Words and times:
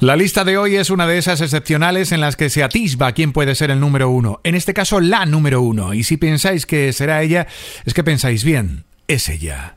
La 0.00 0.14
lista 0.14 0.44
de 0.44 0.58
hoy 0.58 0.76
es 0.76 0.90
una 0.90 1.06
de 1.06 1.16
esas 1.16 1.40
excepcionales 1.40 2.12
en 2.12 2.20
las 2.20 2.36
que 2.36 2.50
se 2.50 2.62
atisba 2.62 3.12
quién 3.12 3.32
puede 3.32 3.54
ser 3.54 3.70
el 3.70 3.80
número 3.80 4.10
uno. 4.10 4.40
En 4.44 4.54
este 4.54 4.74
caso, 4.74 5.00
la 5.00 5.24
número 5.24 5.62
uno. 5.62 5.94
Y 5.94 6.04
si 6.04 6.18
pensáis 6.18 6.66
que 6.66 6.92
será 6.92 7.22
ella, 7.22 7.46
es 7.86 7.94
que 7.94 8.04
pensáis 8.04 8.44
bien. 8.44 8.84
Es 9.08 9.30
ella. 9.30 9.76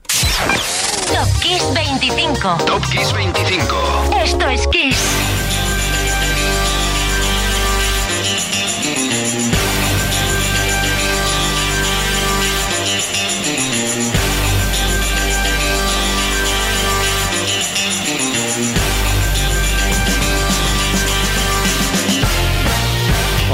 Top 1.07 1.41
Kiss 1.41 1.63
25. 1.73 2.57
Top 2.65 2.83
Kiss 2.91 3.13
25. 3.13 4.15
Esto 4.21 4.49
es 4.49 4.67
Kiss. 4.67 4.97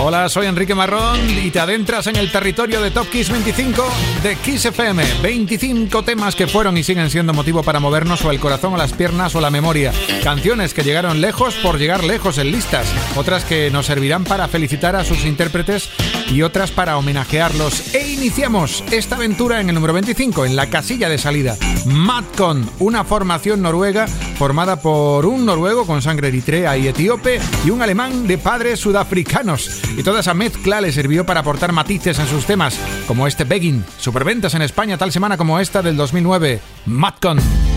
Hola, 0.07 0.29
soy 0.29 0.45
Enrique 0.45 0.75
Marrón 0.75 1.19
y 1.27 1.49
te 1.49 1.59
adentras 1.59 2.05
en 2.05 2.15
el 2.15 2.31
territorio 2.31 2.79
de 2.79 2.91
Top 2.91 3.09
Kiss 3.09 3.31
25 3.31 3.83
de 4.21 4.35
Kiss 4.35 4.65
FM. 4.65 5.03
25 5.23 6.03
temas 6.03 6.35
que 6.35 6.45
fueron 6.45 6.77
y 6.77 6.83
siguen 6.83 7.09
siendo 7.09 7.33
motivo 7.33 7.63
para 7.63 7.79
movernos 7.79 8.23
o 8.23 8.29
el 8.29 8.39
corazón 8.39 8.75
o 8.75 8.77
las 8.77 8.93
piernas 8.93 9.33
o 9.33 9.41
la 9.41 9.49
memoria. 9.49 9.91
Canciones 10.23 10.75
que 10.75 10.83
llegaron 10.83 11.21
lejos 11.21 11.55
por 11.55 11.79
llegar 11.79 12.03
lejos 12.03 12.37
en 12.37 12.51
listas. 12.51 12.85
Otras 13.15 13.45
que 13.45 13.71
nos 13.71 13.87
servirán 13.87 14.25
para 14.25 14.47
felicitar 14.47 14.95
a 14.95 15.03
sus 15.03 15.25
intérpretes 15.25 15.89
y 16.29 16.43
otras 16.43 16.69
para 16.69 16.97
homenajearlos. 16.97 17.95
E 17.95 18.07
iniciamos 18.11 18.83
esta 18.91 19.15
aventura 19.15 19.59
en 19.59 19.69
el 19.69 19.75
número 19.75 19.93
25, 19.93 20.45
en 20.45 20.55
la 20.55 20.69
casilla 20.69 21.09
de 21.09 21.17
salida. 21.17 21.57
Madcon, 21.87 22.69
una 22.77 23.05
formación 23.05 23.63
noruega 23.63 24.05
formada 24.37 24.81
por 24.81 25.25
un 25.25 25.45
noruego 25.45 25.87
con 25.87 26.01
sangre 26.01 26.27
eritrea 26.27 26.77
y 26.77 26.89
etíope 26.89 27.39
y 27.65 27.71
un 27.71 27.81
alemán 27.81 28.27
de 28.27 28.37
padres 28.37 28.79
sudafricanos 28.79 29.81
y 29.97 30.03
toda 30.03 30.19
esa 30.19 30.33
mezcla 30.33 30.81
le 30.81 30.91
sirvió 30.91 31.25
para 31.25 31.41
aportar 31.41 31.71
matices 31.71 32.19
en 32.19 32.27
sus 32.27 32.45
temas, 32.45 32.79
como 33.07 33.27
este 33.27 33.43
Begging, 33.43 33.83
superventas 33.97 34.53
en 34.53 34.61
España 34.61 34.97
tal 34.97 35.11
semana 35.11 35.37
como 35.37 35.59
esta 35.59 35.81
del 35.81 35.97
2009, 35.97 36.59
Matcon. 36.85 37.74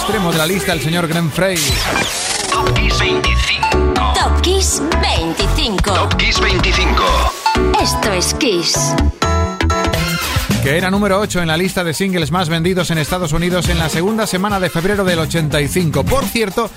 Extremo 0.00 0.32
de 0.32 0.38
la 0.38 0.46
lista 0.46 0.72
el 0.72 0.80
señor 0.80 1.06
Glenn 1.08 1.30
Frey. 1.30 1.58
Top 2.50 2.72
Kiss 2.74 2.98
25. 2.98 4.12
Top 4.14 4.40
Kiss 4.40 4.82
25. 5.02 5.92
Top 5.92 6.16
Kiss 6.16 6.40
25. 6.40 7.02
Esto 7.82 8.12
es 8.12 8.34
Kiss. 8.34 8.94
Que 10.62 10.78
era 10.78 10.90
número 10.90 11.20
8 11.20 11.42
en 11.42 11.48
la 11.48 11.56
lista 11.56 11.84
de 11.84 11.92
singles 11.92 12.30
más 12.30 12.48
vendidos 12.48 12.90
en 12.90 12.96
Estados 12.96 13.34
Unidos 13.34 13.68
en 13.68 13.78
la 13.78 13.90
segunda 13.90 14.26
semana 14.26 14.58
de 14.58 14.70
febrero 14.70 15.04
del 15.04 15.18
85. 15.18 16.04
Por 16.04 16.24
cierto, 16.24 16.70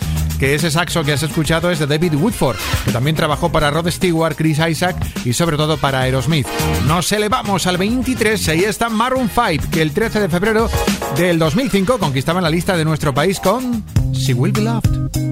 que 0.43 0.55
ese 0.55 0.69
saxo 0.69 1.05
que 1.05 1.13
has 1.13 1.23
escuchado 1.23 1.71
es 1.71 1.79
de 1.79 1.87
David 1.87 2.15
Woodford, 2.15 2.57
que 2.83 2.91
también 2.91 3.15
trabajó 3.15 3.49
para 3.49 3.71
Rod 3.71 3.89
Stewart, 3.89 4.35
Chris 4.35 4.59
Isaac 4.59 4.97
y 5.23 5.31
sobre 5.31 5.55
todo 5.55 5.77
para 5.77 6.01
Aerosmith. 6.01 6.45
Nos 6.85 7.09
elevamos 7.13 7.65
al 7.65 7.77
23, 7.77 8.49
ahí 8.49 8.65
está 8.65 8.89
Maroon 8.89 9.29
5, 9.33 9.69
que 9.71 9.81
el 9.81 9.93
13 9.93 10.19
de 10.19 10.27
febrero 10.27 10.69
del 11.15 11.39
2005 11.39 11.97
conquistaba 11.97 12.41
la 12.41 12.49
lista 12.49 12.75
de 12.75 12.83
nuestro 12.83 13.13
país 13.13 13.39
con 13.39 13.85
She 14.11 14.33
Will 14.33 14.51
Be 14.51 14.63
Loved. 14.63 15.22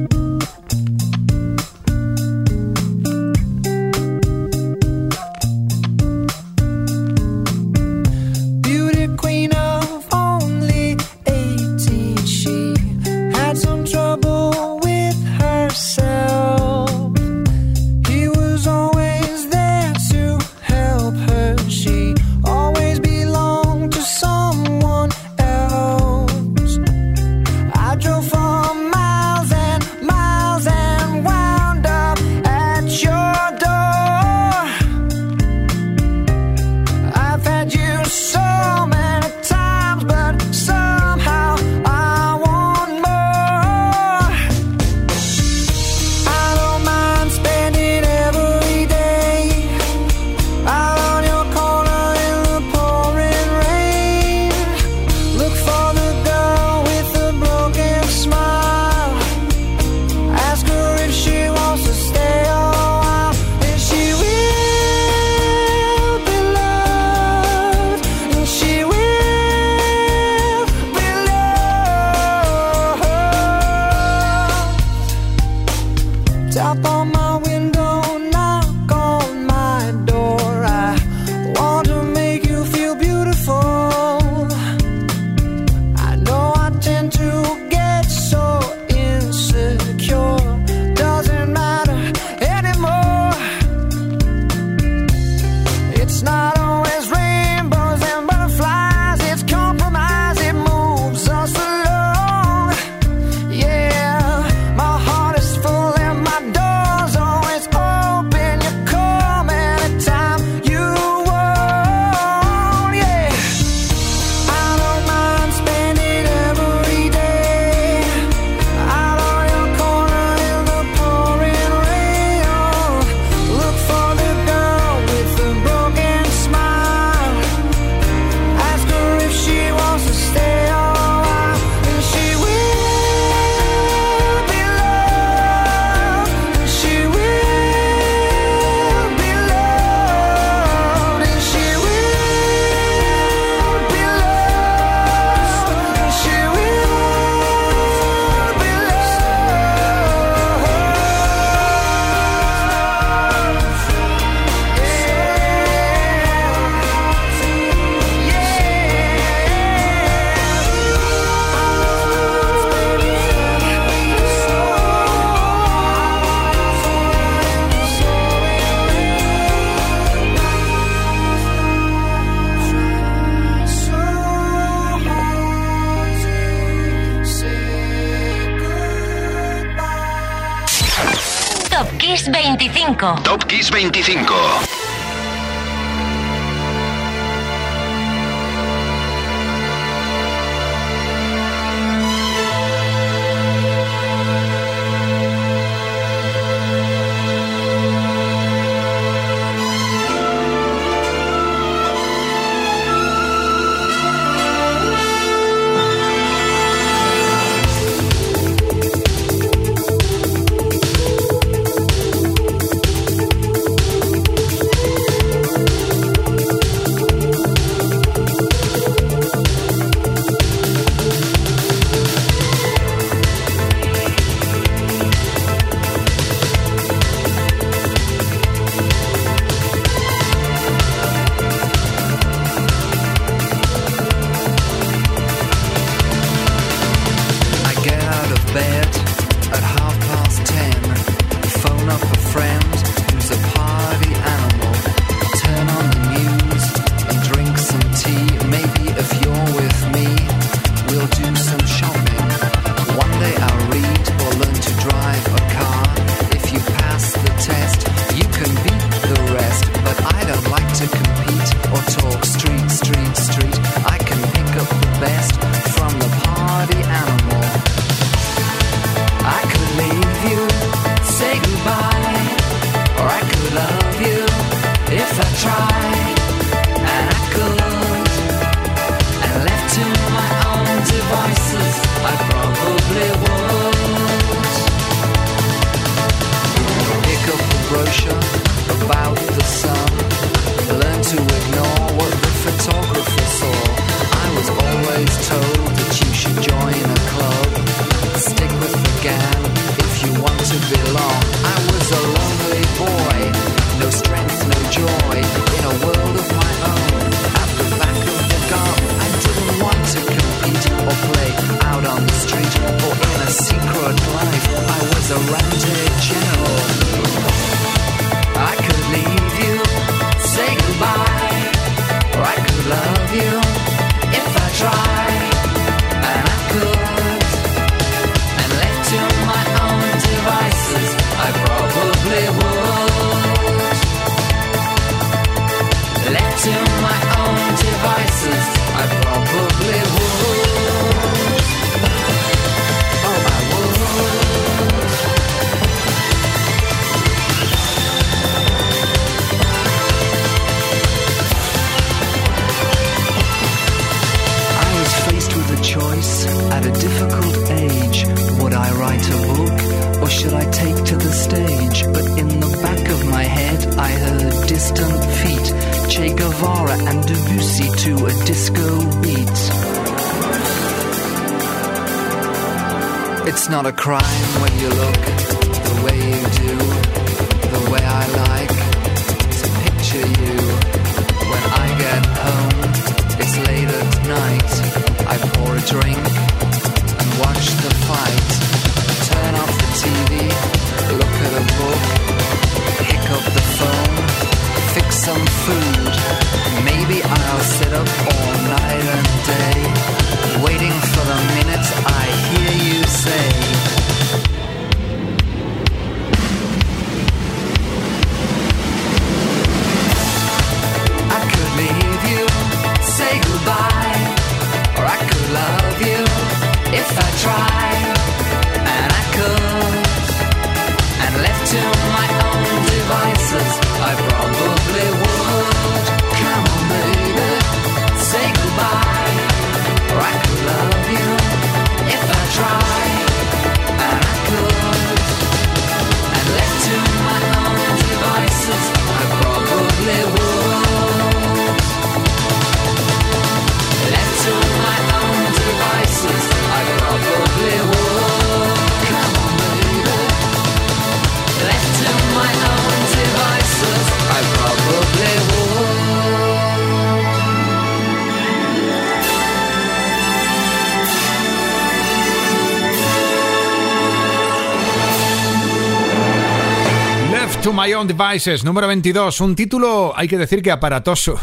Devices, 467.88 468.44
número 468.44 468.68
22. 468.68 469.22
Un 469.22 469.36
título, 469.36 469.94
hay 469.96 470.08
que 470.08 470.18
decir 470.18 470.42
que 470.42 470.52
aparatoso. 470.52 471.20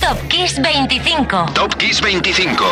Top 0.00 0.28
Kiss 0.28 0.60
25. 0.60 1.46
Top 1.54 1.74
Kiss 1.76 2.00
25. 2.00 2.64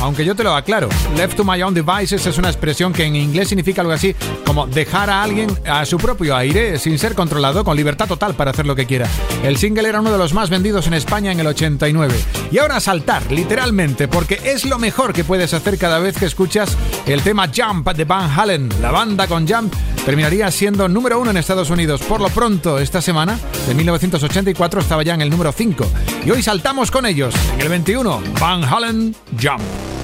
Aunque 0.00 0.24
yo 0.24 0.36
te 0.36 0.44
lo 0.44 0.54
aclaro, 0.54 0.88
left 1.16 1.36
to 1.36 1.44
my 1.44 1.60
own 1.60 1.74
devices 1.74 2.24
es 2.24 2.38
una 2.38 2.48
expresión 2.48 2.92
que 2.92 3.04
en 3.04 3.16
inglés 3.16 3.48
significa 3.48 3.80
algo 3.80 3.92
así 3.92 4.14
como 4.46 4.66
dejar 4.68 5.10
a 5.10 5.24
alguien 5.24 5.50
a 5.66 5.84
su 5.84 5.98
propio 5.98 6.36
aire 6.36 6.78
sin 6.78 6.98
ser 7.00 7.16
controlado, 7.16 7.64
con 7.64 7.76
libertad 7.76 8.06
total 8.06 8.34
para 8.34 8.52
hacer 8.52 8.64
lo 8.64 8.76
que 8.76 8.86
quiera. 8.86 9.08
El 9.42 9.56
single 9.56 9.88
era 9.88 10.00
uno 10.00 10.12
de 10.12 10.18
los 10.18 10.32
más 10.34 10.50
vendidos 10.50 10.86
en 10.86 10.94
España 10.94 11.32
en 11.32 11.40
el 11.40 11.48
89. 11.48 12.14
Y 12.52 12.58
ahora 12.58 12.78
saltar, 12.78 13.30
literalmente, 13.32 14.06
porque 14.06 14.40
es 14.44 14.64
lo 14.64 14.78
mejor 14.78 15.12
que 15.12 15.24
puedes 15.24 15.52
hacer 15.52 15.78
cada 15.78 15.98
vez 15.98 16.16
que 16.16 16.26
escuchas 16.26 16.76
el 17.06 17.22
tema 17.22 17.50
Jump 17.54 17.88
de 17.90 18.04
Van 18.04 18.30
Halen. 18.30 18.68
La 18.80 18.92
banda 18.92 19.26
con 19.26 19.48
Jump 19.48 19.74
terminaría 20.08 20.50
siendo 20.50 20.88
número 20.88 21.20
uno 21.20 21.32
en 21.32 21.36
Estados 21.36 21.68
Unidos. 21.68 22.00
Por 22.00 22.22
lo 22.22 22.30
pronto, 22.30 22.78
esta 22.78 23.02
semana, 23.02 23.38
de 23.66 23.74
1984, 23.74 24.80
estaba 24.80 25.02
ya 25.02 25.12
en 25.12 25.20
el 25.20 25.28
número 25.28 25.52
5. 25.52 25.84
Y 26.24 26.30
hoy 26.30 26.42
saltamos 26.42 26.90
con 26.90 27.04
ellos. 27.04 27.34
En 27.52 27.60
el 27.60 27.68
21, 27.68 28.22
Van 28.40 28.64
Halen 28.64 29.14
Jump. 29.38 29.97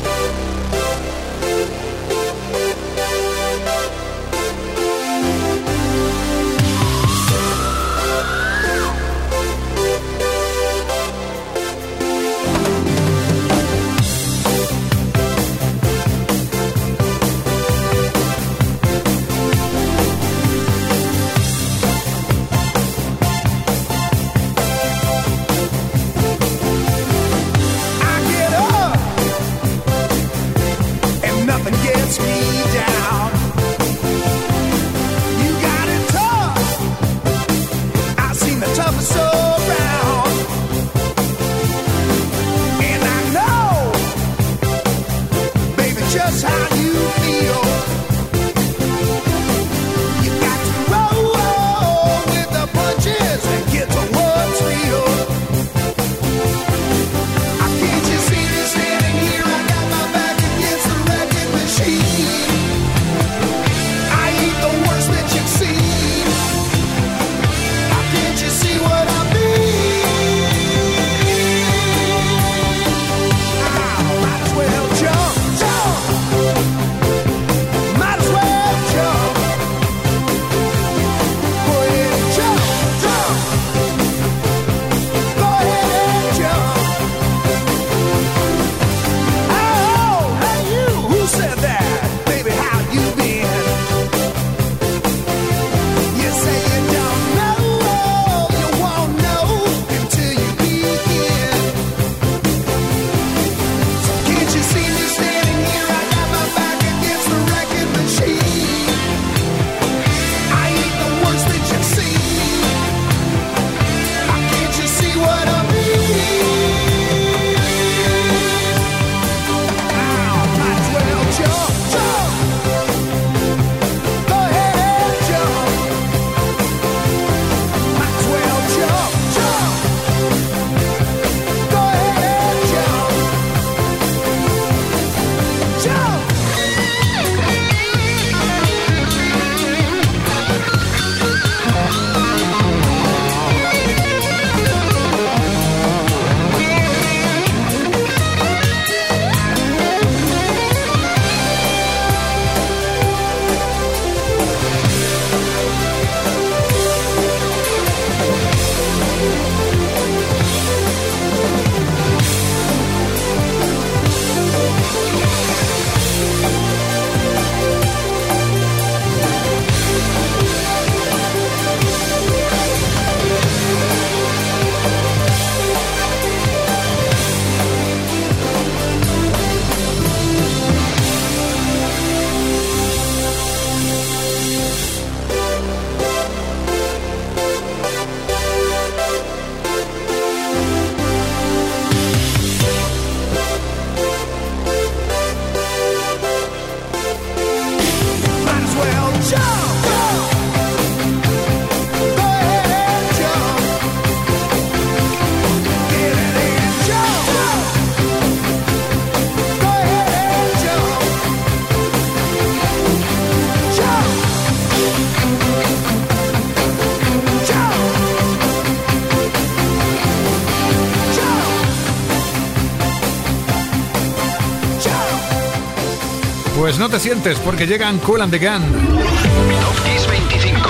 No 226.84 226.90
te 226.90 227.00
sientes 227.00 227.38
porque 227.38 227.66
llegan 227.66 227.96
Cool 228.00 228.20
and 228.20 228.30
the 228.30 228.38
Gun. 228.38 228.60
Top 228.60 229.84
Kiss 229.86 230.06
25. 230.06 230.68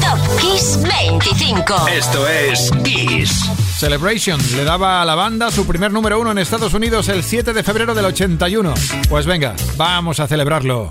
Top 0.00 0.40
Kiss 0.40 0.78
25. 0.82 1.86
Esto 1.86 2.26
es 2.26 2.68
Kiss. 2.82 3.48
Celebration 3.78 4.40
le 4.56 4.64
daba 4.64 5.00
a 5.00 5.04
la 5.04 5.14
banda 5.14 5.52
su 5.52 5.64
primer 5.64 5.92
número 5.92 6.20
uno 6.20 6.32
en 6.32 6.38
Estados 6.38 6.74
Unidos 6.74 7.08
el 7.08 7.22
7 7.22 7.52
de 7.52 7.62
febrero 7.62 7.94
del 7.94 8.06
81. 8.06 8.74
Pues 9.08 9.24
venga, 9.24 9.54
vamos 9.76 10.18
a 10.18 10.26
celebrarlo. 10.26 10.90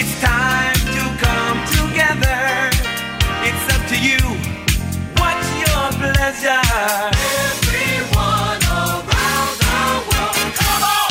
It's 0.00 0.14
time 0.20 0.78
to 0.94 1.02
come 1.18 1.58
together. 1.74 2.70
It's 3.42 3.66
up 3.74 3.82
to 3.88 3.96
you. 3.98 4.20
What's 5.18 5.48
your 5.58 5.90
pleasure? 5.98 6.62
Everyone 7.50 8.62
around 8.78 9.52
the 9.58 9.78
world, 10.06 10.54
come 10.54 10.82
on! 10.94 11.10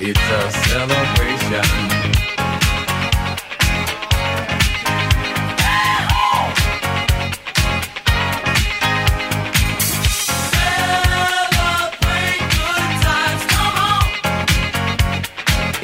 It's 0.00 0.26
a 0.30 0.50
celebration. 0.68 1.87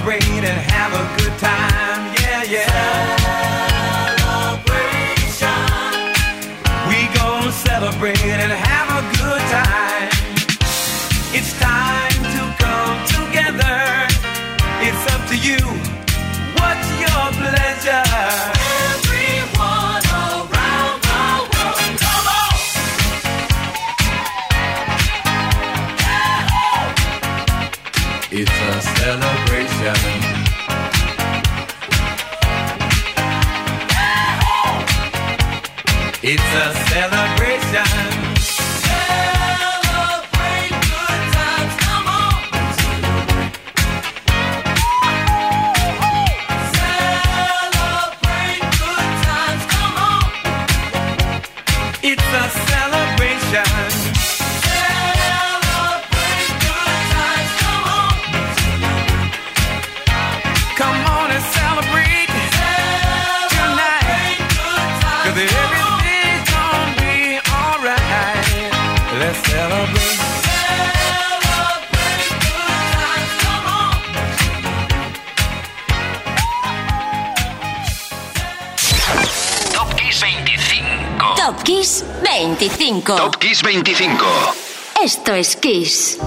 celebrate 0.00 0.24
and 0.24 0.46
have 0.46 0.92
a 0.94 1.22
good 1.22 1.38
time. 1.38 1.69
25. 83.82 84.26
Esto 85.02 85.32
es 85.32 85.56
Kiss. 85.56 86.18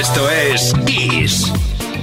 Esto 0.00 0.30
es 0.30 0.72
Kiss. 0.86 1.52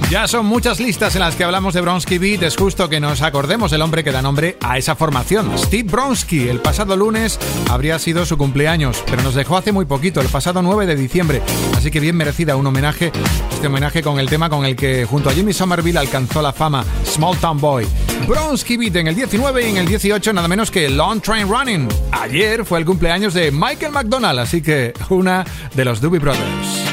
Ya 0.08 0.28
son 0.28 0.46
muchas 0.46 0.78
listas 0.78 1.16
en 1.16 1.20
las 1.20 1.34
que 1.34 1.42
hablamos 1.42 1.74
de 1.74 1.80
Bronsky 1.80 2.18
Beat. 2.18 2.44
Es 2.44 2.56
justo 2.56 2.88
que 2.88 3.00
nos 3.00 3.22
acordemos 3.22 3.72
del 3.72 3.82
hombre 3.82 4.04
que 4.04 4.12
da 4.12 4.22
nombre 4.22 4.56
a 4.60 4.78
esa 4.78 4.94
formación. 4.94 5.50
Steve 5.58 5.90
Bronsky. 5.90 6.48
El 6.48 6.60
pasado 6.60 6.96
lunes 6.96 7.40
habría 7.68 7.98
sido 7.98 8.24
su 8.24 8.38
cumpleaños, 8.38 9.02
pero 9.04 9.22
nos 9.22 9.34
dejó 9.34 9.56
hace 9.56 9.72
muy 9.72 9.84
poquito, 9.84 10.20
el 10.20 10.28
pasado 10.28 10.62
9 10.62 10.86
de 10.86 10.94
diciembre. 10.94 11.42
Así 11.76 11.90
que 11.90 11.98
bien 11.98 12.16
merecida 12.16 12.54
un 12.54 12.68
homenaje, 12.68 13.10
este 13.50 13.66
homenaje 13.66 14.00
con 14.00 14.20
el 14.20 14.30
tema 14.30 14.48
con 14.48 14.64
el 14.64 14.76
que 14.76 15.04
junto 15.04 15.28
a 15.28 15.32
Jimmy 15.32 15.52
Somerville 15.52 15.98
alcanzó 15.98 16.40
la 16.40 16.52
fama, 16.52 16.84
Small 17.04 17.36
Town 17.38 17.58
Boy. 17.58 17.84
Bronsky 18.28 18.76
Beat 18.76 18.94
en 18.94 19.08
el 19.08 19.16
19 19.16 19.66
y 19.66 19.70
en 19.70 19.76
el 19.78 19.86
18 19.88 20.32
nada 20.32 20.46
menos 20.46 20.70
que 20.70 20.88
Long 20.88 21.20
Train 21.20 21.48
Running. 21.48 21.88
Ayer 22.12 22.64
fue 22.64 22.78
el 22.78 22.84
cumpleaños 22.84 23.34
de 23.34 23.50
Michael 23.50 23.90
McDonald, 23.90 24.38
así 24.38 24.62
que 24.62 24.94
una 25.08 25.44
de 25.74 25.84
los 25.84 26.00
Doobie 26.00 26.20
Brothers. 26.20 26.87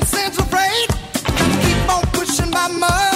conscience 0.00 0.38
afraid. 0.38 0.88
Keep 1.62 1.94
on 1.94 2.02
pushing 2.12 2.50
my 2.50 2.68
mind. 2.68 3.09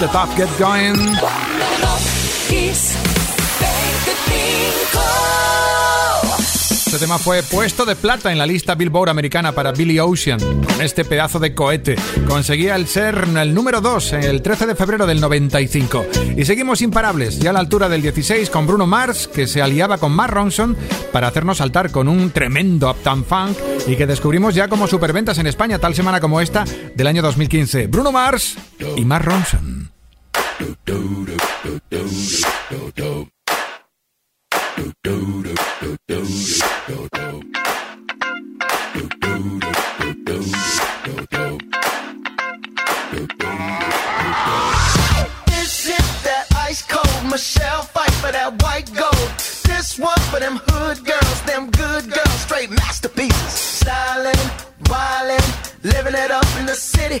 The 0.00 0.06
tough 0.08 0.34
get 0.36 0.48
going. 0.58 0.96
Este 6.96 7.04
tema 7.04 7.18
fue 7.18 7.42
puesto 7.42 7.84
de 7.84 7.94
plata 7.94 8.32
en 8.32 8.38
la 8.38 8.46
lista 8.46 8.74
Billboard 8.74 9.10
americana 9.10 9.52
para 9.52 9.72
Billy 9.72 9.98
Ocean, 9.98 10.38
con 10.38 10.80
este 10.80 11.04
pedazo 11.04 11.38
de 11.38 11.54
cohete. 11.54 11.96
Conseguía 12.26 12.74
el 12.74 12.86
ser 12.86 13.26
el 13.36 13.54
número 13.54 13.82
2 13.82 14.14
en 14.14 14.22
el 14.22 14.40
13 14.40 14.66
de 14.66 14.74
febrero 14.74 15.06
del 15.06 15.20
95. 15.20 16.06
Y 16.38 16.46
seguimos 16.46 16.80
imparables, 16.80 17.38
ya 17.38 17.50
a 17.50 17.52
la 17.52 17.58
altura 17.58 17.90
del 17.90 18.00
16 18.00 18.48
con 18.48 18.66
Bruno 18.66 18.86
Mars, 18.86 19.28
que 19.28 19.46
se 19.46 19.60
aliaba 19.60 19.98
con 19.98 20.12
Mark 20.12 20.32
Ronson 20.32 20.74
para 21.12 21.28
hacernos 21.28 21.58
saltar 21.58 21.90
con 21.90 22.08
un 22.08 22.30
tremendo 22.30 22.90
Uptown 22.90 23.26
Funk 23.26 23.58
y 23.86 23.96
que 23.96 24.06
descubrimos 24.06 24.54
ya 24.54 24.68
como 24.68 24.86
superventas 24.86 25.36
en 25.36 25.48
España 25.48 25.78
tal 25.78 25.94
semana 25.94 26.18
como 26.18 26.40
esta 26.40 26.64
del 26.94 27.06
año 27.06 27.20
2015. 27.20 27.88
Bruno 27.88 28.10
Mars 28.10 28.56
y 28.96 29.04
Mark 29.04 29.26
Ronson. 29.26 29.75
Masterpieces. 52.70 53.82
Stylin', 53.82 54.34
wildin', 54.88 55.84
living 55.84 56.14
it 56.14 56.30
up 56.30 56.46
in 56.58 56.66
the 56.66 56.74
city. 56.74 57.20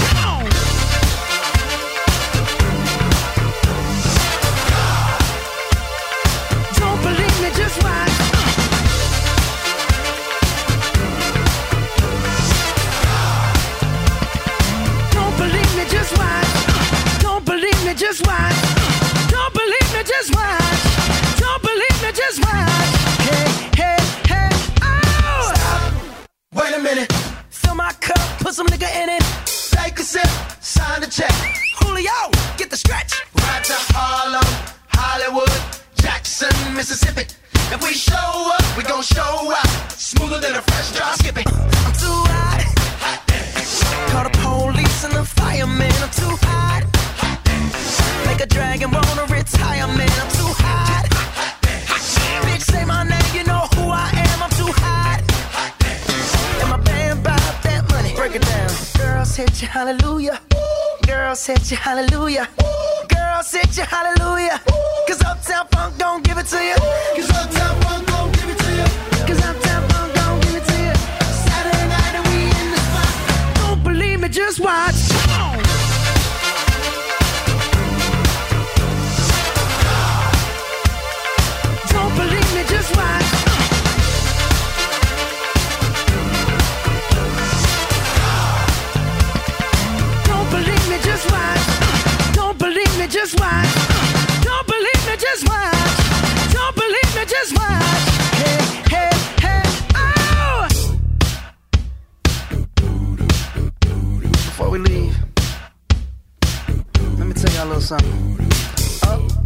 Hallelujah. 61.75 62.60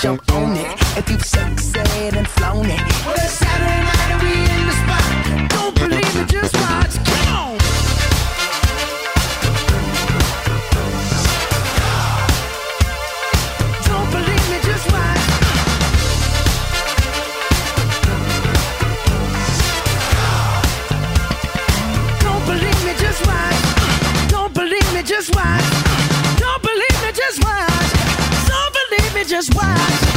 jump 0.00 0.32
on 0.32 0.56
it. 0.56 0.72
If 0.96 1.10
you 1.10 1.18
succeed 1.18 2.14
and 2.14 2.28
flown 2.28 2.66
it. 2.66 2.80
Well, 3.04 3.14
it's 3.16 3.32
Saturday 3.32 3.82
night 3.82 4.10
and 4.12 4.22
we 4.22 4.30
in 4.54 4.66
the 4.68 4.74
spot. 4.82 5.50
Don't 5.50 5.74
believe 5.74 6.16
it, 6.16 6.28
just 6.28 6.54
watch. 6.54 6.94
Come 7.08 7.28
on. 7.34 7.58
Don't 13.88 14.10
believe 14.12 14.46
me, 14.50 14.58
just 14.62 14.86
watch. 14.92 15.24
Don't 22.20 22.46
believe 22.46 22.84
me, 22.86 22.92
just 23.04 23.26
watch. 23.26 24.30
Don't 24.30 24.54
believe 24.54 24.94
me, 24.94 25.02
just 25.02 25.34
watch. 25.34 25.67
Just 29.28 29.54
watch. 29.54 30.07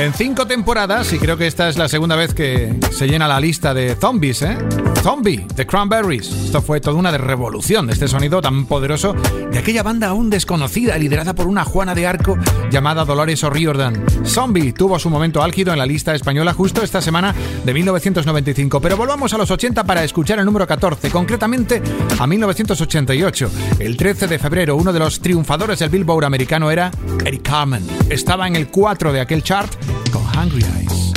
En 0.00 0.14
cinco 0.14 0.46
temporadas, 0.46 1.12
y 1.12 1.18
creo 1.18 1.36
que 1.36 1.46
esta 1.46 1.68
es 1.68 1.76
la 1.76 1.86
segunda 1.86 2.16
vez 2.16 2.32
que 2.32 2.74
se 2.90 3.06
llena 3.06 3.28
la 3.28 3.38
lista 3.38 3.74
de 3.74 3.94
zombies, 3.96 4.40
¿eh? 4.40 4.56
Zombie, 5.02 5.46
The 5.54 5.66
Cranberries. 5.66 6.30
Esto 6.30 6.60
fue 6.60 6.80
toda 6.80 6.96
una 6.96 7.10
revolución, 7.16 7.88
este 7.88 8.06
sonido 8.06 8.42
tan 8.42 8.66
poderoso 8.66 9.14
de 9.50 9.58
aquella 9.58 9.82
banda 9.82 10.08
aún 10.08 10.28
desconocida, 10.28 10.98
liderada 10.98 11.34
por 11.34 11.46
una 11.46 11.64
Juana 11.64 11.94
de 11.94 12.06
Arco 12.06 12.38
llamada 12.70 13.04
Dolores 13.04 13.42
O'Riordan. 13.42 14.04
Zombie 14.26 14.72
tuvo 14.72 14.98
su 14.98 15.08
momento 15.08 15.42
álgido 15.42 15.72
en 15.72 15.78
la 15.78 15.86
lista 15.86 16.14
española 16.14 16.52
justo 16.52 16.82
esta 16.82 17.00
semana 17.00 17.34
de 17.64 17.74
1995. 17.74 18.80
Pero 18.80 18.96
volvamos 18.98 19.32
a 19.32 19.38
los 19.38 19.50
80 19.50 19.84
para 19.84 20.04
escuchar 20.04 20.38
el 20.38 20.44
número 20.44 20.66
14, 20.66 21.10
concretamente 21.10 21.82
a 22.18 22.26
1988. 22.26 23.50
El 23.78 23.96
13 23.96 24.26
de 24.26 24.38
febrero, 24.38 24.76
uno 24.76 24.92
de 24.92 24.98
los 24.98 25.20
triunfadores 25.20 25.78
del 25.78 25.88
Billboard 25.88 26.26
americano 26.26 26.70
era 26.70 26.90
Eric 27.24 27.42
Carmen. 27.42 27.86
Estaba 28.10 28.46
en 28.46 28.56
el 28.56 28.68
4 28.68 29.14
de 29.14 29.20
aquel 29.20 29.42
chart 29.42 29.72
Hungry 30.40 30.64
Eyes. 30.64 31.09